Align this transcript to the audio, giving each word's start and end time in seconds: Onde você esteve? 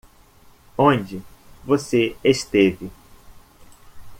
Onde 0.79 1.21
você 1.63 2.15
esteve? 2.23 2.89